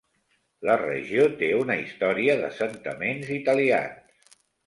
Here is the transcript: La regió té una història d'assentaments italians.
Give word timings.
La 0.67 0.77
regió 0.81 1.25
té 1.41 1.49
una 1.57 1.75
història 1.83 2.37
d'assentaments 2.41 3.31
italians. 3.39 4.35